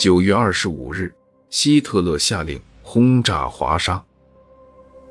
[0.00, 1.14] 九月二十五日，
[1.50, 4.02] 希特勒下令轰炸华沙。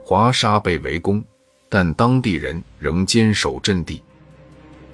[0.04, 1.24] 华沙被围攻，
[1.70, 4.02] 但当地人仍坚守阵地。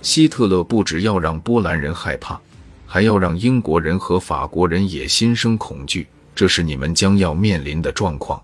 [0.01, 2.37] 希特勒不只要让波兰人害怕，
[2.85, 6.05] 还要让英国人和法国人也心生恐惧。
[6.35, 8.43] 这是你们将要面临的状况。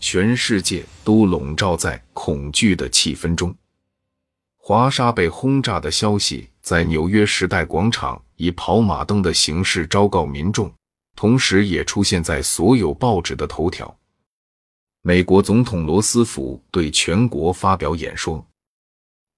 [0.00, 3.56] 全世界都笼罩在恐惧的气氛中。
[4.58, 10.72] 华沙被轰炸的消息在纽约时代广场以跑马灯的形式昭告民众，
[11.16, 13.94] 同时也出现在所有报纸的头条。
[15.02, 18.44] 美国总统罗斯福对全国发表演说：“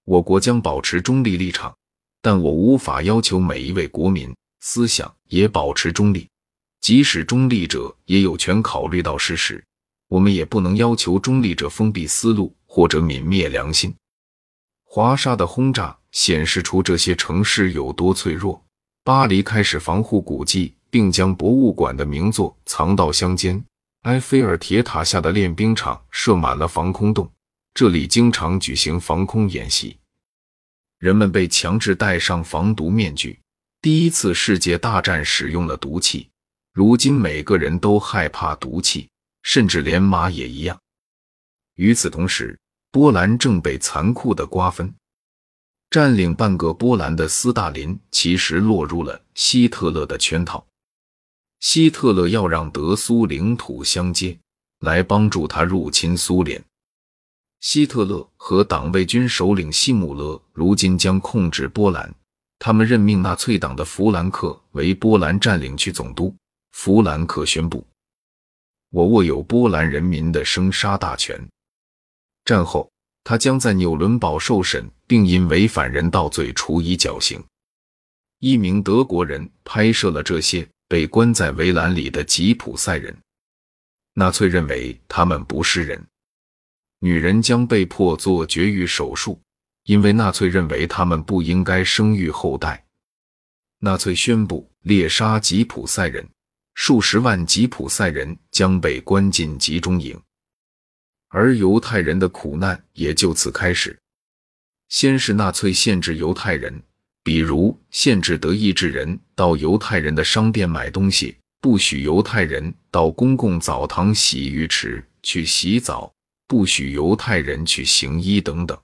[0.04, 1.74] 我国将保持中立立场，
[2.20, 6.28] 但我无法要求每一位国民思想也保持中立。
[6.80, 9.64] 即使中立者也有权考虑到事实。”
[10.08, 13.92] 我们也不能要求中立者封闭思路或者泯灭良心。
[14.84, 18.64] 华沙的轰炸显示出这些城市有多脆弱。
[19.04, 23.62] 巴黎开始防护古迹，并将博物馆的名作藏到乡间。
[24.04, 27.30] 埃菲尔铁塔下的练兵场设满了防空洞，
[27.74, 29.98] 这里经常举行防空演习。
[30.98, 33.38] 人们被强制戴上防毒面具。
[33.82, 36.30] 第一次世界大战使用了毒气，
[36.72, 39.06] 如今每个人都害怕毒气。
[39.46, 40.80] 甚至连马也一样。
[41.74, 42.58] 与此同时，
[42.90, 44.90] 波兰正被残酷的瓜分。
[45.94, 50.66] 占领半个波兰的斯大林其实落入了希特勒的圈套。
[51.60, 54.36] 希特勒要让德苏领土相接，
[54.80, 56.60] 来帮助他入侵苏联。
[57.60, 62.12] 希特勒和党卫军首领希姆勒如今将控制波兰。
[62.58, 66.34] 他们任命纳粹党的弗兰克为波兰占领区总督。
[66.72, 67.86] 弗兰克宣布。
[68.90, 71.48] 我握有波兰人民的生杀大权。
[72.44, 72.90] 战后，
[73.24, 77.42] 他将在纽伦堡受审，并因违反人道罪处以绞刑。
[78.38, 83.16] 一名德国人拍摄了这些被关在围栏里的吉普赛人。
[84.12, 86.06] 纳粹认为他们不是人。
[87.00, 89.40] 女人将被迫做绝育手术，
[89.84, 92.84] 因为纳粹认为他们不应该生育后代。
[93.80, 96.26] 纳粹宣布猎杀吉普赛人。
[96.76, 100.20] 数十万吉普赛人将被关进集中营，
[101.34, 103.98] 而犹太人的苦难也就此开始。
[104.88, 106.80] 先是纳粹限制犹太人，
[107.24, 116.12] 比如限制德意志人到犹太人的商店买东西，不许犹太人到公共澡堂、洗浴池去洗澡，
[116.46, 118.78] 不许犹太人去行医等等。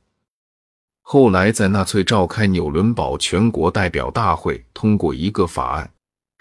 [1.03, 5.89] 后来，在纳粹召开纽伦堡全国代表大会，通过一个法案。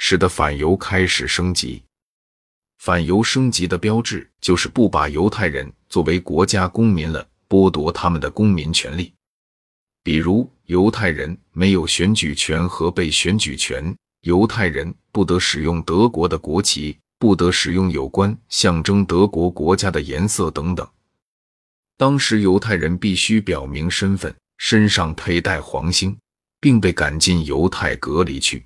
[0.02, 1.84] 使得反犹开始升级。
[2.80, 9.14] 反犹升级的标志就是不把犹太人作为国家公民了，剥夺他们的公民权利。
[10.02, 20.88] 比如，犹太人没有选举权和被选举权；犹太人不得使用德国的国旗，不得使用有关象征德国国家的颜色等等。
[21.98, 26.18] 当时，犹太人必须表明身份，身上佩戴黄星，
[26.62, 28.66] 并被赶进犹太隔离区。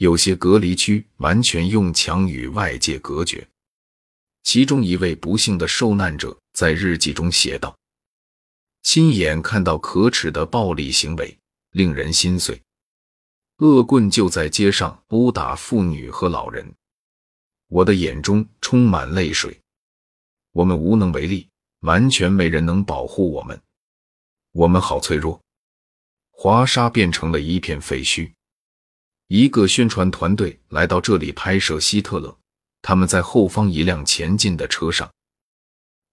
[0.00, 3.46] 有些隔离区完全用墙与外界隔绝。
[4.42, 7.76] 其中一位不幸的受难者在日记中写道
[8.82, 11.36] ：“亲眼看到可耻的暴力行为，
[11.72, 12.58] 令人心碎。
[13.58, 16.74] 恶棍就在街上殴打妇女和老人，
[17.68, 19.60] 我的眼中充满泪水。
[20.52, 21.46] 我们无能为力，
[21.80, 23.60] 完全没人能保护我们，
[24.52, 25.38] 我们好脆弱。
[26.30, 28.32] 华沙变成了一片废墟。”
[29.32, 32.36] 一个宣传团队来到这里拍摄希特勒。
[32.82, 35.08] 他们在后方一辆前进的车上。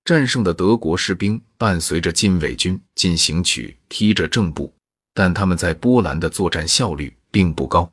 [0.05, 4.71] 战胜的德国士兵伴随着禁卫军进行曲，踢着正步，
[5.15, 7.91] 但他们在波兰的作战效率并不高。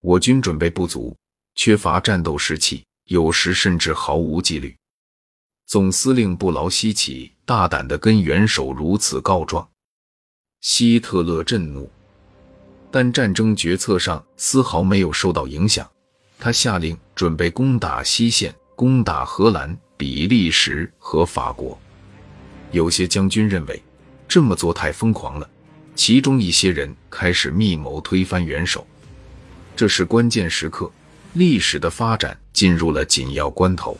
[0.00, 1.16] 我军准备不足，
[1.54, 4.76] 缺乏战斗士气，有时甚至毫无纪律。
[5.64, 9.70] 总司令布劳希奇大胆地跟元首如此告状。
[10.60, 11.88] 希特勒震怒。
[12.90, 15.88] 但战争决策上丝毫没有受到影响。
[16.38, 21.78] 他下令准备攻打西线，攻打荷兰、比利时和法国。
[22.70, 23.82] 有些将军认为
[24.28, 25.48] 这么做太疯狂了，
[25.94, 28.86] 其中一些人开始密谋推翻元首。
[29.74, 30.90] 这是关键时刻，
[31.32, 33.98] 历史的发展进入了紧要关头。